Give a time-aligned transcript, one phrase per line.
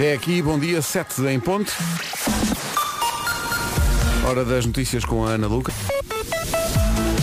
[0.00, 1.72] É aqui, bom dia, 7 em ponto.
[4.24, 5.72] Hora das notícias com a Ana Luca.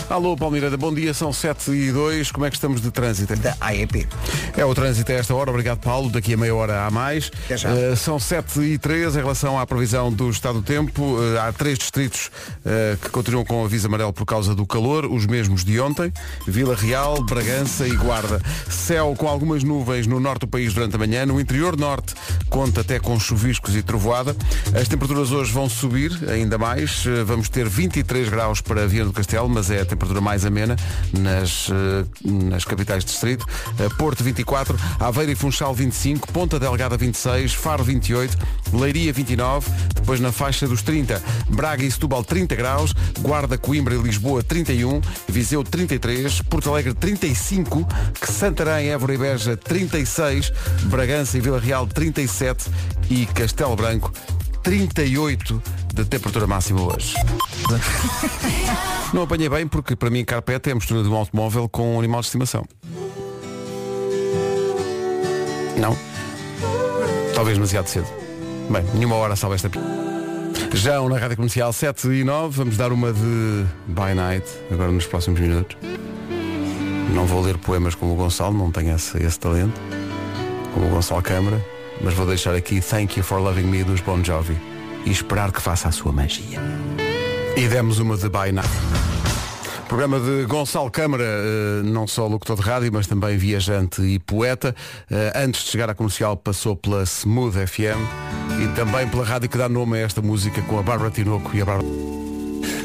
[0.08, 3.36] Alô, Palmeirada, bom dia, são 7 e 2, como é que estamos de trânsito?
[3.38, 4.08] Da AEP.
[4.56, 7.32] É o trânsito a esta hora, obrigado Paulo, daqui a meia hora há mais.
[7.50, 7.74] Já.
[7.74, 11.02] Uh, são 7 e 3 em relação à previsão do estado do tempo.
[11.02, 15.26] Uh, há três distritos uh, que continuam com aviso amarelo por causa do calor, os
[15.26, 16.14] mesmos de ontem.
[16.48, 18.40] Vila Real, Bragança e Guarda.
[18.70, 21.26] Céu com algumas nuvens no norte do país durante a manhã.
[21.26, 22.14] No interior norte
[22.48, 24.36] conta até com chuviscos e trovoada.
[24.80, 27.04] As temperaturas hoje vão subir ainda mais.
[27.26, 30.76] Vamos ter 23 graus para Viana do Castelo, mas é temperatura mais amena
[31.12, 31.74] nas, uh,
[32.24, 33.46] nas capitais de distrito.
[33.80, 38.38] Uh, Porto 24, Aveiro e Funchal 25, Ponta Delgada 26, Faro 28,
[38.74, 43.98] Leiria 29, depois na faixa dos 30, Braga e Setúbal 30 graus, Guarda, Coimbra e
[43.98, 47.88] Lisboa 31, Viseu 33, Porto Alegre 35,
[48.22, 50.52] Santarém, Évora e Beja 36,
[50.84, 52.70] Bragança e Vila Real 37
[53.10, 54.12] e Castelo Branco
[54.66, 55.62] 38
[55.94, 57.14] de temperatura máxima hoje.
[59.14, 62.00] Não apanhei bem porque para mim carpete é a mistura de um automóvel com um
[62.00, 62.66] animal de estimação.
[65.78, 65.96] Não?
[67.36, 68.08] Talvez demasiado cedo.
[68.68, 69.70] Bem, nenhuma hora salva esta.
[70.74, 75.06] Já na Rádio Comercial 7 e 9, vamos dar uma de By Night, agora nos
[75.06, 75.78] próximos minutos.
[77.14, 79.80] Não vou ler poemas como o Gonçalo, não tenho esse, esse talento,
[80.74, 81.64] como o Gonçalo Câmara,
[82.02, 84.58] mas vou deixar aqui Thank You for Loving Me dos Bon Jovi
[85.06, 86.60] e esperar que faça a sua magia.
[87.56, 88.70] E demos uma de Night.
[89.88, 94.76] Programa de Gonçalo Câmara, eh, não só locutor de rádio, mas também viajante e poeta.
[95.10, 98.00] Eh, Antes de chegar à comercial passou pela Smooth FM
[98.62, 101.62] e também pela rádio que dá nome a esta música com a Bárbara Tinoco e
[101.62, 101.88] a Bárbara.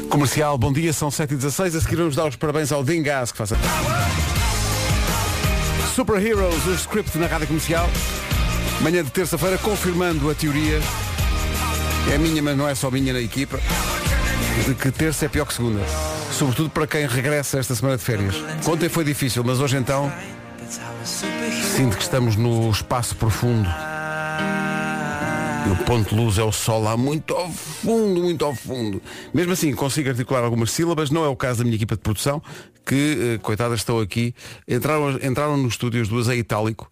[0.09, 1.75] Comercial, bom dia, são 7h16.
[1.75, 3.57] A seguir vamos dar os parabéns ao Dingas que faça.
[5.95, 7.89] Super Heroes, o script na rádio comercial.
[8.81, 10.79] Manhã de terça-feira, confirmando a teoria.
[12.11, 13.59] É minha, mas não é só minha na equipa.
[14.65, 15.81] De que terça é pior que segunda.
[16.31, 18.35] Sobretudo para quem regressa esta semana de férias.
[18.67, 20.11] Ontem foi difícil, mas hoje então
[21.77, 23.69] sinto que estamos no espaço profundo.
[25.67, 28.99] E o ponto de luz é o sol lá muito ao fundo, muito ao fundo.
[29.31, 32.41] Mesmo assim, consigo articular algumas sílabas, não é o caso da minha equipa de produção,
[32.83, 34.33] que, eh, coitadas, estão aqui.
[34.67, 36.89] Entraram, entraram no estúdio as duas a itálico.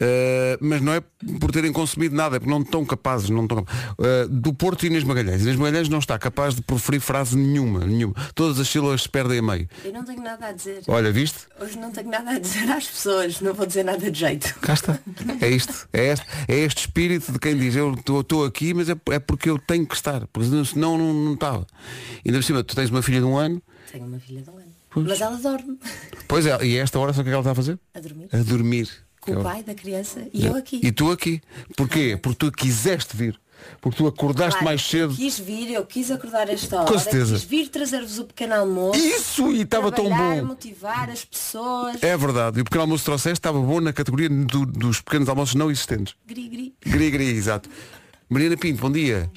[0.00, 1.00] Eh, mas não é
[1.40, 3.94] por terem consumido nada, é porque não estão capazes, não estão capazes.
[3.98, 5.42] Eh, do Porto Inês Magalhães.
[5.42, 8.14] Inês Magalhães não está capaz de proferir frase nenhuma, nenhuma.
[8.34, 9.68] Todas as sílabas se perdem a meio.
[9.84, 10.82] Eu não tenho nada a dizer.
[10.88, 11.46] Olha, viste?
[11.60, 14.54] Hoje não tenho nada a dizer às pessoas, não vou dizer nada de jeito.
[14.60, 14.98] Cá está.
[15.40, 15.88] É isto.
[15.92, 19.50] É este, é este espírito de quem diz eu estou aqui, mas é, é porque
[19.50, 20.26] eu tenho que estar.
[20.28, 21.66] Porque senão não, não estava.
[22.24, 23.62] Ainda por cima, tu tens uma filha de um ano.
[23.90, 24.76] Tenho uma filha de um ano.
[24.96, 25.78] Mas ela dorme
[26.26, 27.78] Pois é, e a esta hora sabe o que é que ela está a fazer?
[27.94, 28.28] a dormir.
[28.32, 29.05] A dormir.
[29.34, 30.80] Com o pai da criança e eu aqui.
[30.82, 31.40] E tu aqui.
[31.76, 32.18] Porquê?
[32.20, 33.38] Porque tu quiseste vir.
[33.80, 35.12] Porque tu acordaste Claro, mais cedo.
[35.12, 36.92] Eu quis vir, eu quis acordar esta hora.
[36.92, 37.34] Com certeza.
[37.36, 38.98] Quis vir trazer-vos o pequeno almoço.
[39.00, 39.50] Isso!
[39.52, 40.44] E estava tão bom.
[40.44, 42.02] motivar as pessoas.
[42.02, 42.58] É verdade.
[42.58, 45.70] E o pequeno almoço que trouxeste estava bom na categoria do- dos pequenos almoços não
[45.70, 46.14] existentes.
[46.26, 46.74] Gri, gri.
[46.84, 47.68] Gri, gri, exato.
[48.28, 49.30] Mariana Pinto, bom dia.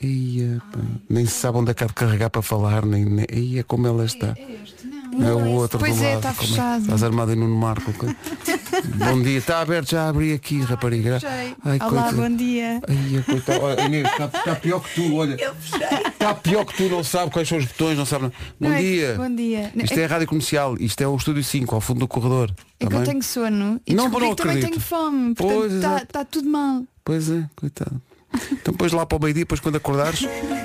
[0.00, 0.62] Ia,
[1.10, 3.86] nem se sabe onde é que há de carregar para falar, nem, nem ia como
[3.86, 4.28] ela está.
[4.28, 4.46] É
[5.18, 6.16] o outro Pois do é, lado.
[6.18, 6.82] está como fechado.
[6.82, 7.92] Estás armado em Nuno Marco.
[8.96, 11.18] bom dia, está aberto, já abri aqui, rapariga.
[11.20, 11.54] Fechei.
[11.64, 12.16] Olá, coitado.
[12.16, 12.80] bom dia.
[12.88, 13.58] Ai.
[13.60, 15.36] Olha, Inês, está, está pior que tu, olha.
[16.12, 18.26] Está pior que tu, não sabe quais são os botões, não sabe.
[18.26, 19.14] Bom Não é que- dia.
[19.16, 19.72] bom dia.
[19.76, 22.50] Isto é a rádio comercial, isto é o estúdio 5, ao fundo do corredor.
[22.78, 23.10] É Tá que eu bem?
[23.10, 24.70] tenho sono e Não, descobri não que também acredito.
[24.74, 25.34] tenho fome.
[25.34, 26.06] Pois, Portanto, está exato.
[26.06, 26.82] tá tudo mal.
[27.04, 28.00] Pois é, coitado.
[28.52, 30.20] Então depois lá para o meio-dia, depois quando acordares,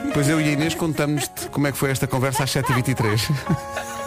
[0.05, 3.19] depois eu e a Inês contamos-te como é que foi esta conversa às 7h23.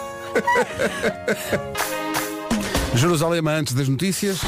[2.95, 4.41] Jerusalém antes das notícias.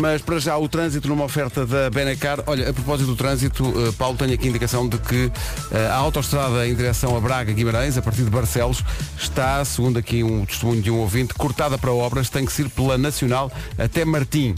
[0.00, 2.40] Mas para já o trânsito numa oferta da Benacar.
[2.46, 5.32] Olha, a propósito do trânsito, eh, Paulo, tenho aqui indicação de que
[5.72, 8.84] eh, a autoestrada em direção a Braga Guimarães, a partir de Barcelos,
[9.18, 12.96] está, segundo aqui um testemunho de um ouvinte, cortada para obras, tem que ser pela
[12.96, 14.54] Nacional até Martim.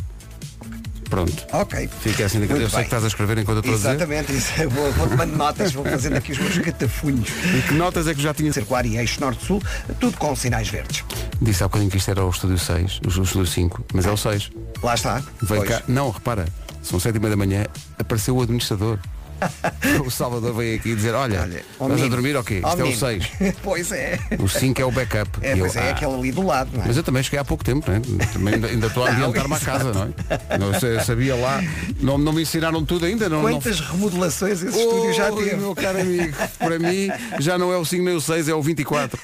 [1.10, 1.46] Pronto.
[1.52, 1.90] Ok.
[2.00, 2.38] Fica assim.
[2.38, 3.90] Muito Eu sei que estás a escrever enquanto eu estou a dizer.
[3.90, 7.28] Exatamente, vou, vou tomando notas, vou fazendo aqui os meus catafunhos.
[7.50, 9.60] E que notas é que já tinha Circular e eixo norte-sul,
[9.98, 11.04] tudo com sinais verdes.
[11.42, 14.16] Disse há bocadinho que isto era o estúdio 6, o estúdio 5, mas é o
[14.16, 14.50] 6.
[14.82, 15.22] Lá está.
[15.46, 15.68] Pois.
[15.68, 15.82] cá.
[15.88, 16.46] Não, repara,
[16.82, 17.66] são sete e meia da manhã,
[17.98, 18.98] apareceu o administrador.
[20.04, 21.64] o Salvador veio aqui dizer, olha, Olha,
[21.94, 22.98] estás a dormir ok, ó isto é o menino.
[23.00, 23.56] 6.
[23.62, 24.18] pois é.
[24.38, 25.30] O 5 é o backup.
[25.42, 26.88] É, E eu, pois é, "Ah." aquele ali do lado, não é?
[26.88, 28.00] Mas eu também cheguei há pouco tempo, né?
[28.32, 30.58] também ainda, ainda estou a Não, ambientar-me à casa, não é?
[30.58, 31.62] Não, sabia lá,
[32.00, 33.28] não, não me ensinaram tudo ainda.
[33.28, 33.50] Não, não...
[33.50, 35.56] Quantas remodelações esse estúdio já teve?
[35.56, 37.08] meu caro amigo, para mim
[37.38, 39.18] já não é o 5 nem o 6, é o 24.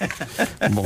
[0.72, 0.84] Bom,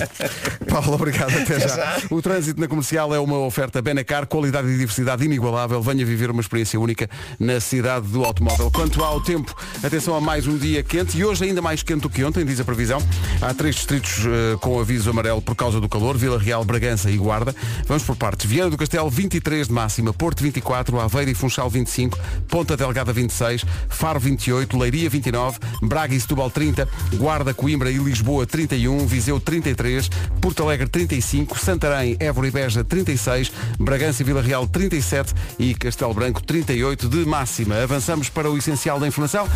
[0.69, 1.99] Paulo, obrigado, até já.
[2.11, 5.81] O trânsito na comercial é uma oferta Benacar, qualidade e diversidade inigualável.
[5.83, 8.71] Venha viver uma experiência única na cidade do automóvel.
[8.71, 12.11] Quanto ao tempo, atenção a mais um dia quente e hoje ainda mais quente do
[12.11, 13.01] que ontem, diz a previsão.
[13.41, 17.17] Há três distritos eh, com aviso amarelo por causa do calor, Vila Real, Bragança e
[17.17, 17.55] Guarda.
[17.87, 18.47] Vamos por partes.
[18.47, 22.19] Viana do Castelo 23 de máxima, Porto 24, Aveiro e Funchal 25,
[22.49, 28.47] Ponta Delgada 26, Faro 28, Leiria 29, Braga e Setúbal 30, Guarda, Coimbra e Lisboa
[28.47, 30.09] 31, Viseu 33,
[30.41, 36.15] Porto Alegre 35, Santarém, Évora e Beja 36, Bragança e Vila Real 37 e Castelo
[36.15, 37.77] Branco 38 de máxima.
[37.83, 39.47] Avançamos para o essencial da informação.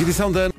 [0.00, 0.50] Edição da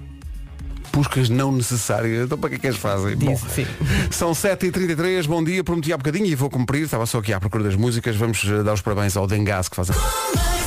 [0.92, 2.26] Puscas não necessárias.
[2.26, 3.16] Então para que é que as fazem?
[3.16, 3.38] Bom,
[4.12, 7.64] são 7h33, bom dia, prometi há bocadinho e vou cumprir, estava só aqui à procura
[7.64, 10.61] das músicas, vamos eh, dar os parabéns ao Dengas que faz a...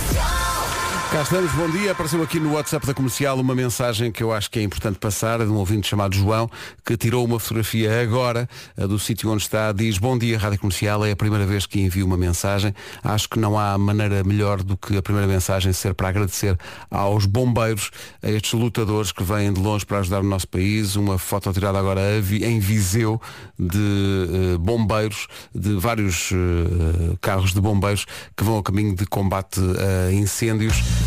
[1.14, 1.93] Cá estamos, bom dia.
[1.93, 5.38] Apareceu aqui no WhatsApp da comercial uma mensagem que eu acho que é importante passar,
[5.38, 6.50] de um ouvinte chamado João,
[6.84, 9.70] que tirou uma fotografia agora eh, do sítio onde está.
[9.70, 12.75] Diz, bom dia, Rádio Comercial, é a primeira vez que envio uma mensagem.
[13.00, 16.58] Acho que não há maneira melhor do que a primeira mensagem ser para agradecer
[16.90, 20.96] aos bombeiros, a estes lutadores que vêm de longe para ajudar o nosso país.
[20.96, 23.22] Uma foto tirada agora a em Viseu
[23.56, 28.05] de eh, bombeiros, de vários eh, carros de bombeiros
[28.37, 31.04] que vão ao caminho de combate a incêndios.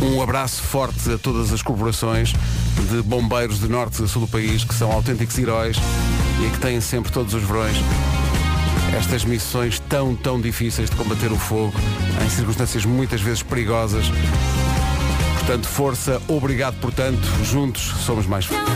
[0.00, 2.32] Um abraço forte a todas as corporações
[2.90, 5.76] de bombeiros de norte e sul do país que são autênticos heróis
[6.44, 7.76] e que têm sempre todos os verões
[8.96, 11.74] estas missões tão, tão difíceis de combater o fogo
[12.24, 14.06] em circunstâncias muitas vezes perigosas.
[15.38, 18.66] Portanto, força, obrigado portanto, juntos somos mais fortes.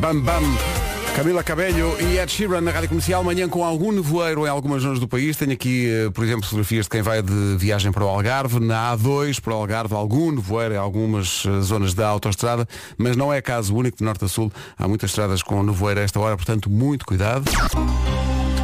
[0.00, 0.75] Bam Bam.
[1.16, 5.00] Camila Cabello e Ed Sheeran na Rádio Comercial, manhã com algum nevoeiro em algumas zonas
[5.00, 5.34] do país.
[5.34, 8.94] Tenho aqui, eh, por exemplo, fotografias de quem vai de viagem para o Algarve, na
[8.94, 12.68] A2 para o Algarve, algum nevoeiro em algumas eh, zonas da autoestrada,
[12.98, 14.52] mas não é caso único de norte a sul.
[14.78, 17.50] Há muitas estradas com nevoeiro a esta hora, portanto, muito cuidado.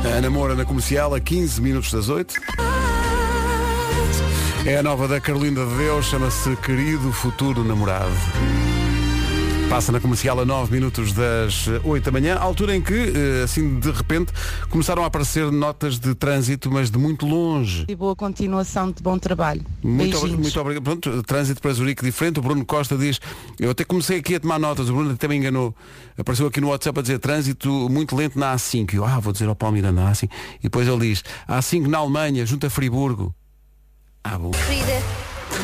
[0.04, 2.34] A Ana Moura na Comercial, a 15 minutos das 8.
[4.66, 8.12] É a nova da Carolina de Deus, chama-se Querido Futuro Namorado.
[9.72, 13.80] Passa na comercial a 9 minutos das 8 da manhã, altura em que, eh, assim
[13.80, 14.30] de repente,
[14.68, 17.86] começaram a aparecer notas de trânsito, mas de muito longe.
[17.88, 19.64] E boa continuação de bom trabalho.
[19.82, 20.84] Muito, muito obrigado.
[20.84, 22.38] Pronto, trânsito para Zurique diferente.
[22.38, 23.18] O Bruno Costa diz,
[23.58, 25.74] eu até comecei aqui a tomar notas, o Bruno até me enganou.
[26.18, 28.92] Apareceu aqui no WhatsApp a dizer trânsito muito lento na A5.
[28.92, 30.28] E Eu, ah, vou dizer ao Paulo Miranda na A5.
[30.58, 33.34] E depois ele diz, A5 na Alemanha, junto a Friburgo.
[34.22, 34.50] Ah, bom.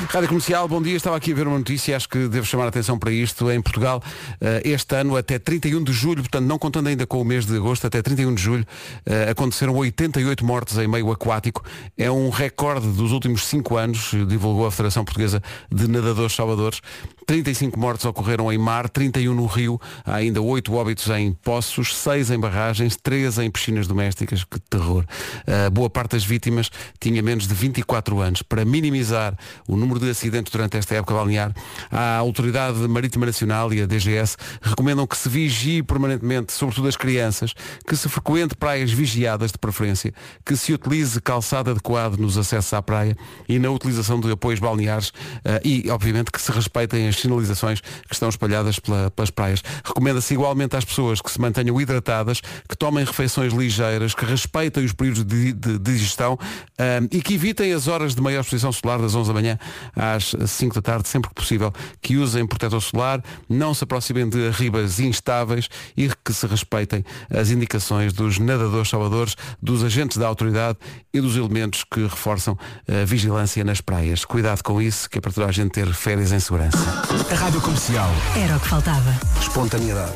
[0.07, 0.97] Rádio Comercial, bom dia.
[0.97, 3.51] Estava aqui a ver uma notícia, acho que devo chamar a atenção para isto.
[3.51, 4.03] Em Portugal,
[4.41, 7.57] eh, este ano, até 31 de julho, portanto, não contando ainda com o mês de
[7.57, 8.67] agosto, até 31 de julho,
[9.05, 11.65] eh, aconteceram 88 mortes em meio aquático.
[11.97, 16.81] É um recorde dos últimos 5 anos, divulgou a Federação Portuguesa de Nadadores Salvadores.
[17.29, 22.31] 35 mortes ocorreram em mar, 31 no rio, há ainda 8 óbitos em poços, 6
[22.31, 24.45] em barragens, 3 em piscinas domésticas.
[24.45, 25.05] Que terror.
[25.47, 28.41] A boa parte das vítimas tinha menos de 24 anos.
[28.41, 29.37] Para minimizar
[29.69, 31.53] o número de acidentes durante esta época balnear,
[31.93, 37.53] a Autoridade Marítima Nacional e a DGS recomendam que se vigie permanentemente, sobretudo as crianças,
[37.87, 40.15] que se frequente praias vigiadas de preferência,
[40.47, 43.15] que se utilize calçado adequado nos acessos à praia
[43.47, 45.13] e na utilização de apoios balneares
[45.45, 49.63] eh, e, obviamente, que se respeitem as sinalizações que estão espalhadas pela- pelas praias.
[49.85, 54.93] Recomenda-se igualmente às pessoas que se mantenham hidratadas, que tomem refeições ligeiras, que respeitem os
[54.93, 56.39] períodos de, de- de digestão
[56.79, 59.59] eh, e que evitem as horas de maior exposição solar das 11 da manhã
[59.95, 64.51] às 5 da tarde, sempre que possível, que usem protetor solar, não se aproximem de
[64.51, 70.79] ribas instáveis e que se respeitem as indicações dos nadadores salvadores, dos agentes da autoridade
[71.13, 72.57] e dos elementos que reforçam
[72.89, 74.25] a vigilância nas praias.
[74.25, 77.08] Cuidado com isso, que é para toda a gente ter férias em segurança.
[77.11, 78.11] A Rádio Comercial.
[78.37, 79.19] Era o que faltava.
[79.41, 80.13] Espontaneidade.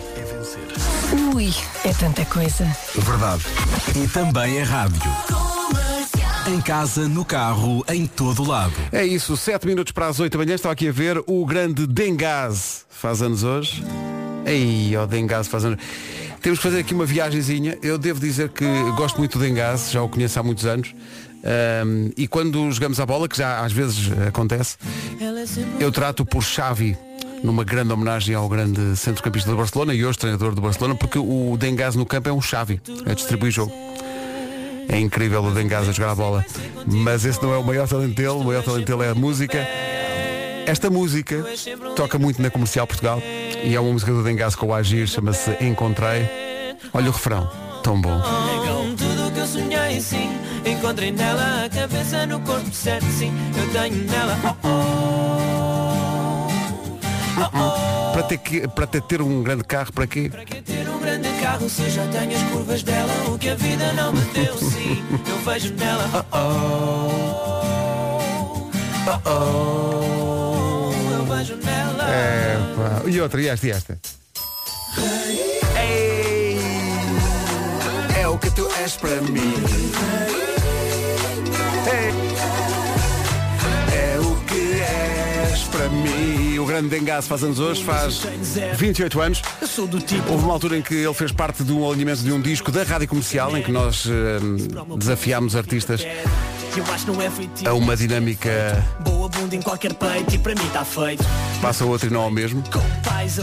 [1.34, 1.52] Ui,
[1.84, 2.64] é tanta coisa.
[2.94, 3.42] Verdade.
[3.96, 5.00] E também é rádio.
[6.46, 8.74] Em casa, no carro, em todo lado.
[8.90, 11.86] É isso, 7 minutos para as 8 da manhã, estava aqui a ver o grande
[11.86, 12.84] Dengaz.
[12.90, 13.82] Faz anos hoje.
[14.44, 15.82] Ei, o Dengaz faz anos.
[16.42, 17.78] Temos que fazer aqui uma viagenzinha.
[17.82, 18.64] Eu devo dizer que
[18.96, 20.94] gosto muito do Dengaz, já o conheço há muitos anos.
[21.44, 24.76] Ahm, e quando jogamos a bola, que já às vezes acontece,
[25.80, 26.96] eu trato por Xavi,
[27.42, 31.56] numa grande homenagem ao grande centrocampista do Barcelona e hoje treinador do Barcelona, porque o
[31.58, 33.72] Dengaz no campo é um Xavi, a distribuir jogo.
[34.88, 36.44] É incrível o Dengaz a jogar a bola.
[36.86, 39.66] Mas esse não é o maior talento dele, o maior talento dele é a música.
[40.66, 41.44] Esta música
[41.96, 43.20] toca muito na comercial Portugal
[43.64, 46.28] e é uma música do Dengas com o Agir, chama-se Encontrei.
[46.92, 47.50] Olha o refrão,
[47.82, 48.22] tão bom.
[50.64, 54.38] Encontrei nela a cabeça no corpo certo sim Eu tenho nela.
[54.62, 54.68] Oh,
[57.38, 60.28] oh, oh, Para ter, que, para ter, ter um grande carro, para quê?
[60.30, 63.12] Para que ter um grande carro se já tenho as curvas dela?
[63.28, 66.26] O que a vida não me deu sim Eu vejo nela.
[66.32, 66.36] Oh,
[69.08, 72.08] oh, oh, oh, Eu vejo nela.
[72.08, 73.02] É, pá.
[73.08, 73.98] E outra, e esta, e esta?
[75.76, 76.41] Ei,
[78.32, 79.54] o que tu és para mim.
[83.92, 86.58] É o que és para mim.
[86.58, 88.22] O grande Dengaço faz anos hoje, faz
[88.76, 89.42] 28 anos.
[90.06, 92.72] Tipo Houve uma altura em que ele fez parte de um alinhamento de um disco
[92.72, 94.38] da rádio comercial em que nós eh,
[94.96, 96.06] desafiámos artistas
[97.06, 97.30] Não é
[97.68, 101.22] a uma dinâmica Boa bunda em qualquer peito e para mim está feito
[101.60, 102.60] passa o outro e não ao mesmo.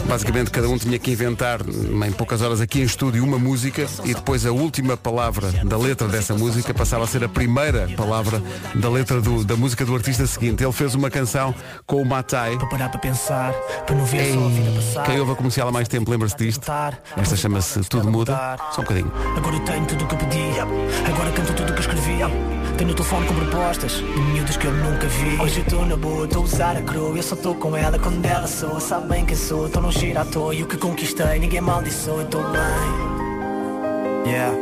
[0.06, 4.12] Basicamente cada um tinha que inventar em poucas horas aqui em estúdio uma música e
[4.12, 8.42] depois a última palavra da letra dessa música passava a ser a primeira palavra
[8.74, 10.62] da letra do- da música do artista seguinte.
[10.62, 11.54] Ele fez uma canção
[11.86, 12.58] com o Matai.
[12.58, 13.52] Para parar para pensar,
[13.86, 16.36] para não ver só a vida passar Quem ouve a comercial há mais tempo lembra-se
[16.36, 16.70] disto.
[17.16, 18.58] Esta chama-se Tudo Muda.
[18.72, 19.10] Só um bocadinho.
[19.36, 20.60] Agora eu tenho tudo o que eu pedi
[21.10, 22.22] Agora canto tudo o que eu escrevi
[22.80, 25.38] Tenho o telefone com propostas De miúdos que eu nunca vi.
[25.38, 27.98] Hoje eu estou na boa, estou a usar a coroa Eu só estou com ela
[27.98, 30.54] quando ela sou Sabe bem quem sou, estou num cheiro à toa.
[30.54, 32.62] E o que conquistei, ninguém maldiçou Eu estou bem.
[34.26, 34.56] Yeah,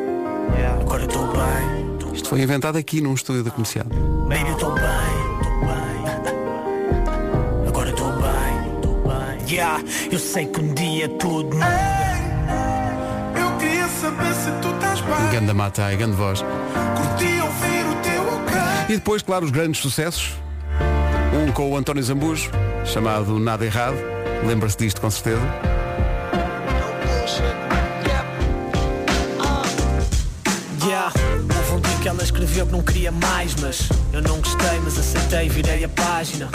[0.57, 0.81] yeah.
[0.81, 2.13] Agora eu estou bem.
[2.13, 3.87] Isto foi inventado aqui num estúdio da comercial.
[3.87, 4.83] Baby, eu estou bem,
[5.41, 6.03] estou bem
[7.69, 11.69] Agora eu estou bem, estou bem Yeah, eu sei que um dia tudo muda.
[13.41, 15.31] Eu queria saber se tu estás bem.
[15.31, 16.45] Ganda Matai, grande voz.
[16.97, 17.38] Curti
[18.89, 20.33] E depois, claro, os grandes sucessos.
[21.35, 22.51] Um com o António Zambujo,
[22.87, 23.97] chamado Nada Errado.
[24.47, 25.43] Lembra-se disto com certeza.
[30.87, 31.13] Yeah,
[31.71, 35.51] houve um que ela escreveu que não queria mais, mas eu não gostei, mas aceitei
[35.51, 36.49] virei a página.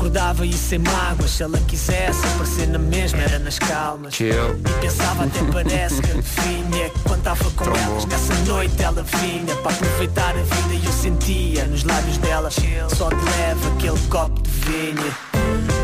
[0.00, 4.14] Que concordava e sem mágoas, se ela quisesse aparecer na mesma, era nas calmas.
[4.14, 4.32] Chill.
[4.32, 9.72] E pensava até parece que vinha Quando estava com elas nessa noite ela vinha Para
[9.72, 10.74] aproveitar a vida.
[10.74, 15.14] E eu sentia Nos lábios dela só de leve aquele copo de vinho.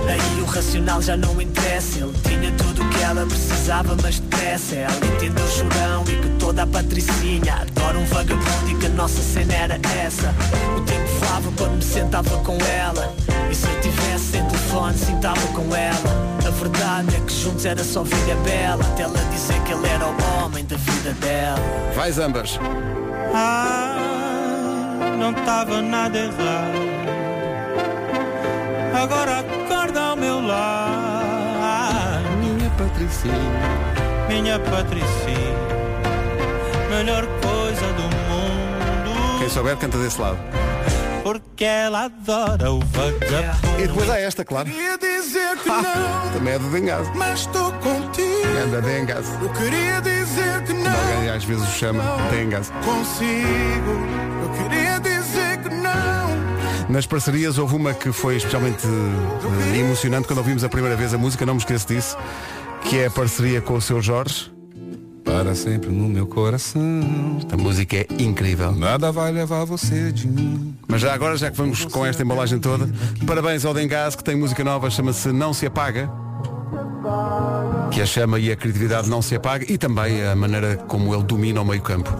[0.09, 1.99] Aí o racional já não interessa.
[1.99, 4.77] Ele tinha tudo o que ela precisava mas depressa.
[4.77, 8.76] Ela entendeu o chorão e que toda a patricinha Adora um vagabundo que
[9.07, 10.35] nossa cena era essa
[10.77, 13.15] O tempo voava quando me sentava com ela
[13.49, 17.85] E se eu tivesse sem telefone sentava com ela a verdade é que juntos era
[17.85, 21.61] só vida bela Até ela dizer que ele era o homem da vida dela
[21.95, 22.59] Vai Zambas.
[23.33, 23.97] Ah,
[25.19, 26.87] não estava nada errado.
[29.03, 32.25] Agora acorda ao meu lado.
[32.39, 33.35] Minha Patricinha.
[34.29, 35.57] Minha Patricinha,
[36.91, 37.27] melhor
[39.57, 40.37] souber canta desse lado.
[41.23, 43.83] Porque ela adora o vagabundo.
[43.83, 44.69] E depois há esta, claro.
[44.71, 47.11] Queria dizer que não, Também é do Dengazo.
[47.15, 48.47] mas estou contigo.
[48.67, 49.33] Anda Dengazo.
[49.41, 52.71] Eu queria dizer que não, Alguém às vezes o chama Dengazo.
[52.85, 53.93] consigo.
[54.43, 56.87] Eu queria dizer que não.
[56.91, 61.19] Nas parcerias houve uma que foi especialmente eh, emocionante quando ouvimos a primeira vez a
[61.19, 62.15] música, não me esqueço disso,
[62.83, 64.53] que é a parceria com o seu Jorge.
[65.37, 66.83] Para sempre no meu coração.
[67.53, 68.73] A música é incrível.
[68.73, 70.75] Nada vai levar você de mim.
[70.89, 72.89] Mas já agora, já que vamos com esta embalagem toda,
[73.27, 76.11] parabéns ao Dengaz que tem música nova, chama-se Não Se Apaga.
[77.91, 81.23] Que a chama e a criatividade não se apaga e também a maneira como ele
[81.23, 82.11] domina o meio campo.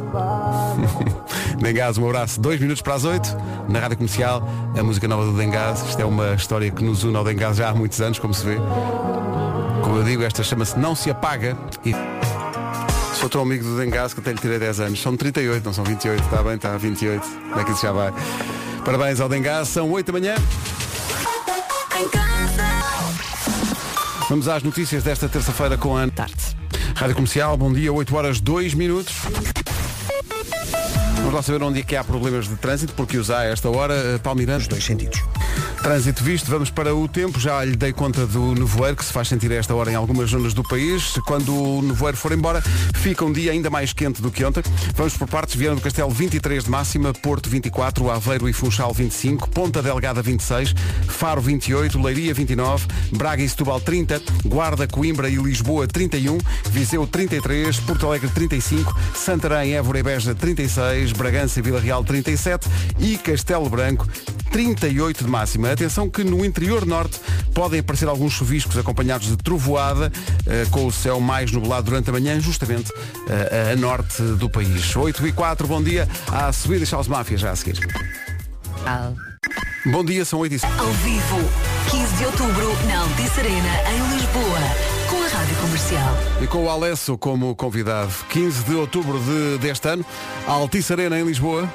[1.59, 2.39] Dengaz, um abraço.
[2.39, 3.35] Dois minutos para as oito,
[3.67, 4.47] na Rádio Comercial,
[4.79, 5.83] a música nova do Dengaz.
[5.89, 8.45] Isto é uma história que nos une ao Dengaz já há muitos anos, como se
[8.45, 8.57] vê.
[9.83, 11.57] Como eu digo, esta chama-se Não Se Apaga.
[11.83, 11.95] E
[13.21, 15.01] sou teu amigo do Dengaz que até lhe tirei 10 anos.
[15.01, 16.23] São 38, não são 28.
[16.23, 17.27] Está bem, está 28.
[17.27, 18.13] Como é que isso já vai?
[18.85, 20.35] Parabéns ao Dengaz, são 8 da manhã.
[24.29, 26.13] Vamos às notícias desta terça-feira com a Ana.
[26.13, 26.35] Tarde.
[26.95, 29.15] Rádio Comercial, bom dia, 8 horas 2 minutos.
[31.17, 33.69] Vamos lá saber onde é que há problemas de trânsito, porque os há a esta
[33.69, 33.95] hora.
[33.95, 34.61] Eh, Palmirante.
[34.61, 35.21] Nos dois sentidos.
[35.87, 37.39] Trânsito visto, vamos para o tempo.
[37.39, 40.53] Já lhe dei conta do nevoeiro que se faz sentir esta hora em algumas zonas
[40.53, 41.13] do país.
[41.25, 42.61] Quando o nevoeiro for embora,
[42.97, 44.65] fica um dia ainda mais quente do que ontem.
[44.97, 45.55] Vamos por partes.
[45.55, 50.75] Viana do Castelo 23 de máxima, Porto 24, Aveiro e Funchal 25, Ponta Delgada 26,
[51.07, 56.37] Faro 28, Leiria 29, Braga e Setúbal 30, Guarda, Coimbra e Lisboa 31,
[56.69, 62.69] Viseu 33, Porto Alegre 35, Santarém, Évora e Beja 36, Bragança e Vila Real 37
[62.99, 64.05] e Castelo Branco
[64.57, 65.71] 38 de máxima.
[65.71, 67.21] Atenção que no interior norte
[67.53, 70.11] podem aparecer alguns chuviscos acompanhados de trovoada,
[70.47, 72.91] eh, com o céu mais nublado durante a manhã, justamente
[73.29, 74.97] eh, a norte do país.
[74.97, 76.09] 8 e 4, bom dia.
[76.33, 77.87] À subida e Charles Máfia já a seguir.
[79.85, 80.73] Bom dia, são 8 e 5.
[80.73, 81.37] Ao vivo,
[81.91, 84.59] 15 de outubro, na Altice Arena, em Lisboa,
[85.11, 86.17] com a Rádio Comercial.
[86.43, 90.05] E com o Alesso como convidado, 15 de outubro de, deste ano,
[90.49, 91.69] a Altice Arena em Lisboa,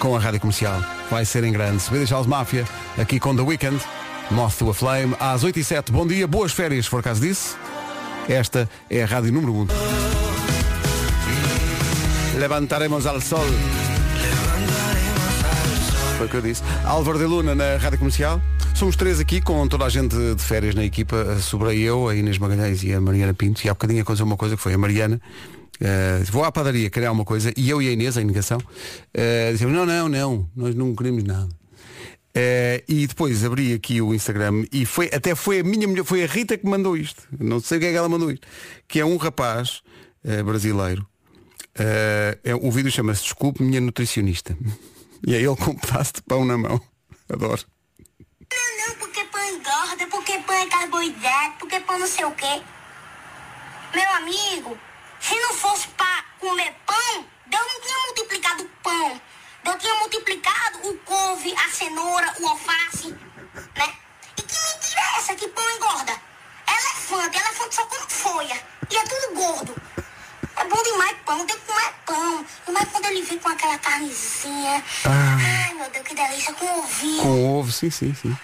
[0.00, 0.82] com a Rádio Comercial.
[1.10, 1.82] Vai ser em grande.
[1.82, 2.66] Subida Charles Máfia,
[2.98, 3.78] aqui com The Weekend,
[4.30, 5.92] Moth to a Flame, às 8 e 7.
[5.92, 7.56] Bom dia, boas férias, se for caso disso.
[8.28, 9.66] Esta é a Rádio Número 1.
[12.38, 13.44] Levantaremos al sol.
[16.16, 16.62] Foi o que eu disse.
[16.84, 18.40] Álvaro de Luna na Rádio Comercial.
[18.74, 21.36] Somos três aqui com toda a gente de férias na equipa.
[21.40, 23.60] Sobrei eu, a Inês Magalhães e a Mariana Pinto.
[23.66, 25.20] E há bocadinho aconteceu uma coisa que foi a Mariana.
[25.80, 29.52] Eh, vou à padaria querer uma coisa e eu e a Inês, a indicação, uh,
[29.52, 31.48] dissemos, não, não, não, nós não queremos nada.
[32.32, 36.22] Eh, e depois abri aqui o Instagram e foi, até foi a minha mulher, foi
[36.22, 37.22] a Rita que mandou isto.
[37.38, 38.46] Não sei o que é que ela mandou isto.
[38.86, 39.82] Que é um rapaz
[40.24, 41.06] eh, brasileiro.
[41.76, 44.56] Eh, é, o vídeo chama-se Desculpe, minha nutricionista.
[45.22, 46.80] E é ele com um pedaço de pão na mão.
[47.28, 47.62] Adoro.
[48.40, 52.62] Não, porque pão engorda, porque pão é carboidrato, porque pão não sei o quê.
[53.94, 54.78] Meu amigo,
[55.20, 59.20] se não fosse pra comer pão, Deus não tinha multiplicado o pão.
[59.62, 63.14] Deus tinha multiplicado o couve, a cenoura, o alface,
[63.76, 63.94] né?
[64.36, 66.16] E que mentira é essa que pão engorda?
[66.66, 68.62] Elefante, elefante só come folha.
[68.90, 69.74] E é tudo gordo.
[70.56, 72.46] É bom demais pão, tem que comer pão.
[72.72, 74.84] Mas quando ele vem com aquela carnezinha.
[75.04, 77.22] Ai, meu Deus, que delícia, com ovinho.
[77.22, 78.36] Com ovo, sim, sim, sim.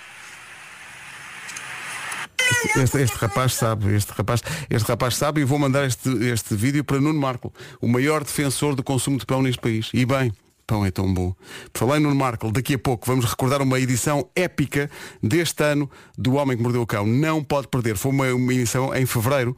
[2.64, 6.84] Este, este rapaz sabe, este rapaz, este rapaz sabe e vou mandar este, este vídeo
[6.84, 9.90] para Nuno Marco, o maior defensor do consumo de pão neste país.
[9.92, 10.32] E bem,
[10.66, 11.34] pão é tão bom.
[11.74, 14.90] Falei Nuno Marco, daqui a pouco vamos recordar uma edição épica
[15.22, 17.06] deste ano do Homem que Mordeu o Cão.
[17.06, 17.96] Não pode perder.
[17.96, 19.56] Foi uma, uma edição em fevereiro,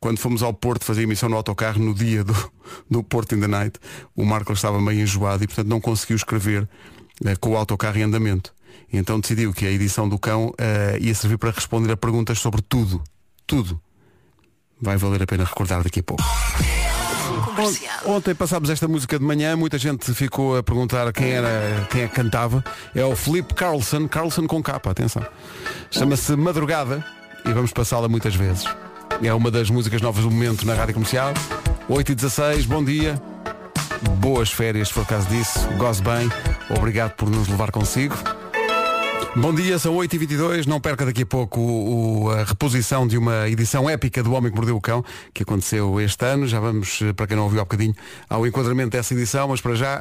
[0.00, 2.52] quando fomos ao Porto fazer emissão no autocarro no dia do,
[2.90, 3.78] do Porto in the Night.
[4.14, 6.68] O Marco estava meio enjoado e portanto não conseguiu escrever
[7.24, 8.55] eh, com o autocarro em andamento.
[8.92, 12.62] Então decidiu que a edição do cão eh, ia servir para responder a perguntas sobre
[12.62, 13.02] tudo.
[13.46, 13.80] Tudo.
[14.80, 16.22] Vai valer a pena recordar daqui a pouco.
[18.04, 22.06] On- Ontem passámos esta música de manhã, muita gente ficou a perguntar quem era, quem
[22.06, 22.62] que cantava.
[22.94, 25.26] É o Felipe Carlson, Carlson com capa, atenção.
[25.90, 27.04] Chama-se Madrugada
[27.44, 28.64] e vamos passá-la muitas vezes.
[29.22, 31.32] É uma das músicas novas do momento na Rádio Comercial.
[31.88, 33.20] 8 e 16 bom dia.
[34.18, 35.58] Boas férias, se for caso disso.
[35.78, 36.30] Goze bem.
[36.76, 38.14] Obrigado por nos levar consigo.
[39.36, 43.46] Bom dia, são 8h22, não perca daqui a pouco o- o- a reposição de uma
[43.48, 46.46] edição épica do Homem que Mordeu o Cão, que aconteceu este ano.
[46.48, 47.94] Já vamos, eh, para quem não ouviu há bocadinho,
[48.30, 50.00] ao enquadramento dessa edição, mas para já.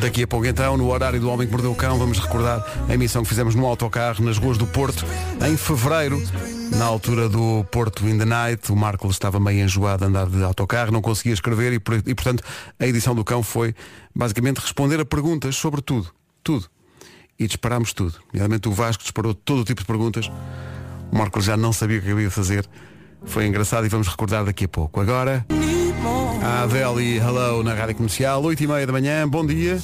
[0.00, 2.92] Daqui a pouco então, no horário do Homem que Mordeu o Cão, vamos recordar a
[2.94, 5.04] emissão que fizemos no autocarro nas ruas do Porto,
[5.48, 6.20] em fevereiro,
[6.76, 8.70] na altura do Porto in the Night.
[8.72, 12.42] O Marco estava meio enjoado a andar de autocarro, não conseguia escrever e, e, portanto,
[12.80, 13.74] a edição do Cão foi
[14.14, 16.17] basicamente responder a perguntas sobre tudo.
[16.48, 16.64] Tudo.
[17.38, 18.14] E disparámos tudo.
[18.32, 20.30] Realmente o Vasco disparou todo o tipo de perguntas.
[21.12, 22.66] O Marco já não sabia o que havia de fazer.
[23.26, 24.98] Foi engraçado e vamos recordar daqui a pouco.
[24.98, 25.44] Agora,
[26.42, 29.78] a Adele e Hello na Rádio Comercial, 8 e meia da manhã, bom dia.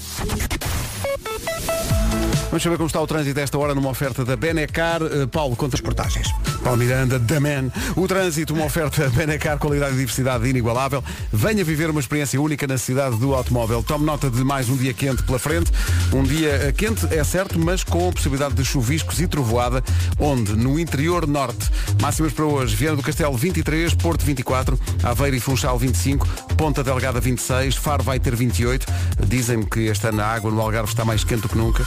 [2.48, 5.02] Vamos saber como está o trânsito a esta hora numa oferta da Benecar.
[5.02, 6.28] Uh, Paulo, conta as portagens.
[6.64, 7.70] Paulo Miranda, da Man.
[7.94, 11.04] O trânsito, uma oferta Benecar, qualidade e diversidade inigualável.
[11.30, 13.82] Venha viver uma experiência única na cidade do automóvel.
[13.82, 15.70] Tome nota de mais um dia quente pela frente.
[16.10, 19.84] Um dia eh, quente, é certo, mas com possibilidade de chuviscos e trovoada,
[20.18, 20.56] onde?
[20.56, 21.70] No interior norte.
[22.00, 27.20] Máximas para hoje, Viana do Castelo 23, Porto 24, Aveiro e Funchal 25, Ponta Delgada
[27.20, 28.86] 26, Faro vai ter 28.
[29.26, 31.84] Dizem-me que este ano a água no Algarve está mais quente do que nunca.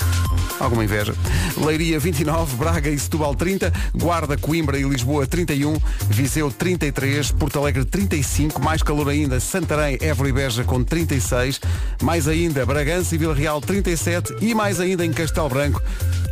[0.59, 1.15] Alguma inveja.
[1.57, 5.77] Leiria 29, Braga e Setúbal 30, Guarda, Coimbra e Lisboa 31,
[6.09, 11.61] Viseu 33, Porto Alegre 35, mais calor ainda, Santarém, Évora e Beja com 36,
[12.01, 15.81] mais ainda Bragança e Vila Real 37 e mais ainda em Castelo Branco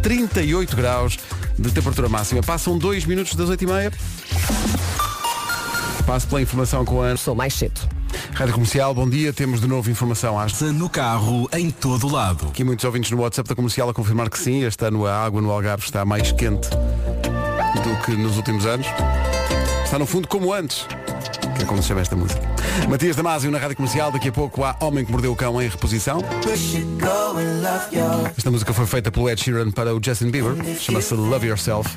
[0.01, 1.17] 38 graus
[1.57, 2.41] de temperatura máxima.
[2.41, 3.93] Passam 2 minutos das 8h30.
[6.05, 7.17] Passo pela informação com a Ana.
[7.17, 8.04] Sou mais cedo.
[8.33, 9.31] Rádio Comercial, bom dia.
[9.31, 12.47] Temos de novo informação às No carro, em todo lado.
[12.47, 15.41] Aqui muitos ouvintes no WhatsApp da Comercial a confirmar que sim, este ano a água
[15.41, 18.87] no Algarve está mais quente do que nos últimos anos.
[19.83, 20.87] Está no fundo como antes,
[21.55, 22.41] que é como se chama esta música.
[22.89, 25.67] Matias Damasio na Rádio Comercial, daqui a pouco há Homem que Mordeu o Cão em
[25.67, 26.19] reposição.
[28.37, 31.89] Esta música foi feita pelo Ed Sheeran para o Justin Bieber, chama-se Love Yourself.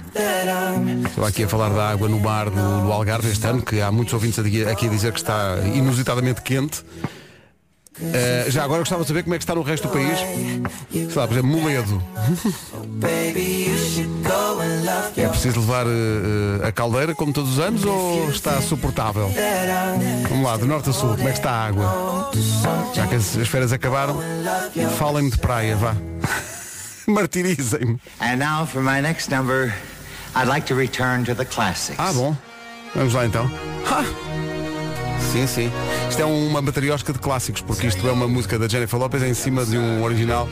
[1.08, 3.90] Estou aqui a falar da água no mar do, do Algarve este ano, que há
[3.90, 6.84] muitos ouvintes aqui, aqui a dizer que está inusitadamente quente.
[8.00, 10.18] Eh, já agora gostava de saber como é que está no resto do país.
[10.90, 12.02] Sei lá, por exemplo, Moledo.
[15.16, 19.32] É preciso levar eh, a caldeira como todos os anos ou está suportável?
[20.28, 22.30] Vamos lá, de norte a sul, como é que está a água?
[22.94, 24.20] Já que as, as férias acabaram,
[24.96, 25.94] falem-me de praia, vá.
[27.08, 27.98] Martirizem-me.
[28.20, 29.74] And now for my next number,
[30.36, 31.98] I'd like to return to the classics.
[31.98, 32.36] Ah, bom.
[32.94, 33.50] Vamos lá então.
[33.86, 34.37] Ha!
[35.20, 35.72] Sim, sim.
[36.08, 39.34] Isto é uma matriosca de clássicos, porque isto é uma música da Jennifer Lopez em
[39.34, 40.48] cima de um original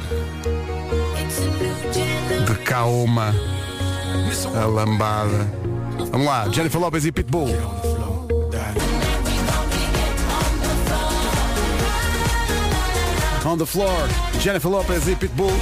[2.46, 3.34] de Kaoma.
[4.54, 5.50] A lambada.
[6.10, 7.48] Vamos lá, Jennifer Lopez e Pitbull.
[13.44, 14.08] On the floor,
[14.40, 15.52] Jennifer Lopez e Pitbull.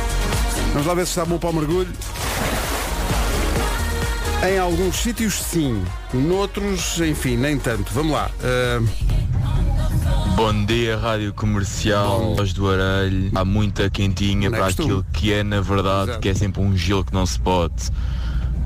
[0.73, 1.93] Vamos lá ver se está bom para o mergulho.
[4.46, 7.90] Em alguns sítios sim, noutros, enfim, nem tanto.
[7.94, 8.30] Vamos lá.
[8.40, 8.87] Uh,
[10.37, 13.30] Bom dia, Rádio Comercial, Voz do Arelho.
[13.35, 14.88] Há muita quentinha Não é para costume.
[14.88, 16.20] aquilo que é na verdade, Exato.
[16.20, 17.90] que é sempre um gelo que não se pode.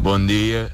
[0.00, 0.72] Bom dia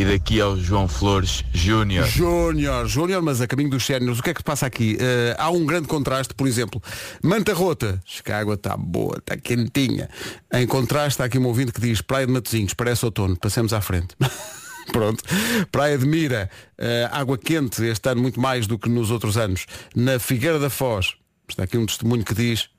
[0.00, 2.06] e daqui ao João Flores Júnior.
[2.06, 4.96] Júnior, Júnior, mas a caminho dos séniores, o que é que passa aqui?
[4.98, 6.82] Eh, há um grande contraste, por exemplo,
[7.22, 10.08] Manta Rota, que a água está boa, está quentinha.
[10.54, 13.82] Em contraste, está aqui um ouvinte que diz Praia de Matozinhos, parece outono, passemos à
[13.82, 14.16] frente.
[14.90, 15.22] Pronto.
[15.70, 19.66] Praia de Mira, eh, água quente, este ano muito mais do que nos outros anos.
[19.94, 21.14] Na Figueira da Foz,
[21.46, 22.70] está aqui um testemunho que diz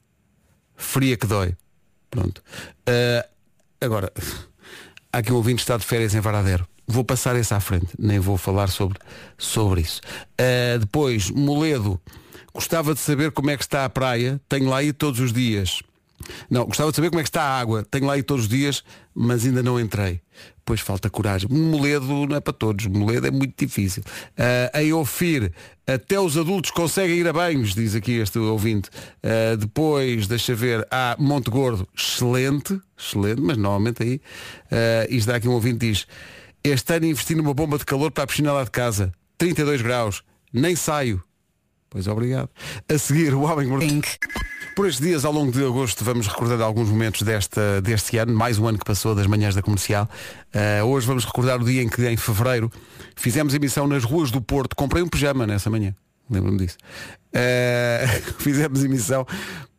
[0.75, 1.55] fria que dói.
[2.09, 2.41] Pronto.
[2.87, 3.27] Eh,
[3.79, 4.11] agora,
[5.13, 6.67] há aqui um ouvinte que está de férias em Varadero.
[6.87, 8.99] Vou passar esse à frente, nem vou falar sobre,
[9.37, 10.01] sobre isso.
[10.37, 11.99] Eh, depois, Moledo,
[12.53, 15.81] gostava de saber como é que está a praia, tenho lá ido todos os dias.
[16.49, 18.49] Não, gostava de saber como é que está a água, tenho lá ido todos os
[18.49, 20.21] dias, mas ainda não entrei.
[20.63, 21.49] Pois falta coragem.
[21.49, 24.03] Moledo não é para todos, Moledo é muito difícil.
[24.37, 25.51] Uh, em Ofir,
[25.85, 28.89] até os adultos conseguem ir a banhos, diz aqui este ouvinte.
[29.23, 34.21] Uh, depois, deixa ver, há Monte Gordo, excelente, excelente, mas normalmente aí.
[34.71, 36.07] Uh, dá aqui um ouvinte diz,
[36.63, 40.23] este ano investi numa bomba de calor para a piscina lá de casa, 32 graus,
[40.53, 41.23] nem saio.
[41.89, 42.49] Pois obrigado.
[42.87, 44.01] A seguir, o Homem Mordeu-
[44.75, 48.57] Por estes dias, ao longo de agosto, vamos recordar alguns momentos desta, deste ano, mais
[48.57, 50.09] um ano que passou das manhãs da comercial.
[50.55, 52.71] Uh, hoje vamos recordar o dia em que, em fevereiro,
[53.17, 54.73] fizemos emissão nas ruas do Porto.
[54.73, 55.93] Comprei um pijama nessa manhã,
[56.29, 56.77] lembro-me disso.
[57.33, 59.27] Uh, fizemos emissão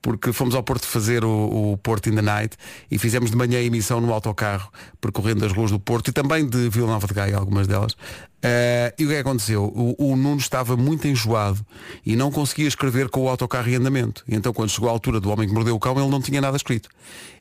[0.02, 2.56] porque fomos ao Porto fazer o, o Porto in the Night
[2.90, 4.68] e fizemos de manhã a emissão no autocarro,
[5.00, 7.92] percorrendo as ruas do Porto e também de Vila Nova de Gaia, algumas delas.
[7.92, 9.64] Uh, e o que é que aconteceu?
[9.64, 11.64] O, o Nuno estava muito enjoado
[12.04, 14.24] e não conseguia escrever com o autocarro em andamento.
[14.26, 16.40] E então quando chegou à altura do homem que mordeu o cão, ele não tinha
[16.40, 16.88] nada escrito.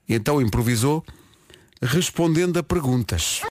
[0.07, 1.03] E então improvisou
[1.81, 3.41] respondendo a perguntas.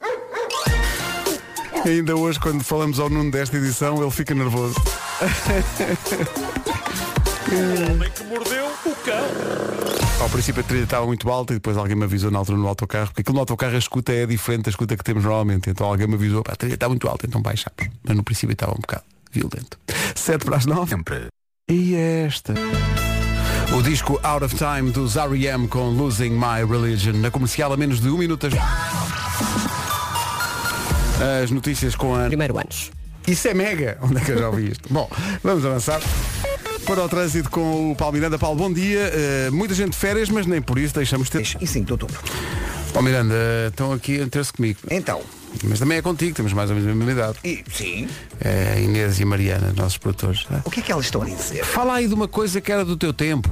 [1.85, 4.77] Ainda hoje, quando falamos ao Nuno desta edição, ele fica nervoso.
[7.53, 10.21] O homem que mordeu o cão.
[10.23, 12.69] Ao princípio a trilha estava muito alta e depois alguém me avisou na altura no
[12.69, 15.69] autocarro, porque aquilo no autocarro a escuta é diferente da escuta que temos normalmente.
[15.71, 17.77] Então alguém me avisou, "Pá, a trilha está muito alta, então baixamos.
[18.05, 19.79] Mas no princípio estava um bocado violento.
[20.15, 20.95] 7 para as 9.
[21.69, 22.55] E esta.
[23.77, 25.69] O disco Out of Time dos R.E.M.
[25.69, 28.47] com Losing My Religion na comercial a menos de um minuto.
[28.47, 28.53] As,
[31.45, 32.27] as notícias com a.
[32.27, 32.91] Primeiro anos.
[33.27, 33.99] Isso é mega!
[34.03, 34.93] Onde é que eu já ouvi isto?
[34.93, 35.09] Bom,
[35.45, 36.01] vamos avançar.
[36.87, 38.39] Para o trânsito com o Paulo Miranda.
[38.39, 39.13] Paulo, bom dia.
[39.49, 41.63] Uh, muita gente de férias, mas nem por isso deixamos de ter.
[41.63, 42.21] E 5 de outubro.
[42.93, 43.35] Paulo Miranda,
[43.69, 44.81] estão aqui a meter-se comigo.
[44.91, 45.23] Então.
[45.65, 47.39] Mas também é contigo, temos mais ou menos a mesma idade.
[47.45, 48.09] E, sim.
[48.41, 50.45] É, Inês e Mariana, nossos produtores.
[50.45, 50.63] tá?
[50.65, 51.65] O que é que elas estão a dizer?
[51.65, 53.49] Fala aí de uma coisa que era do teu tempo.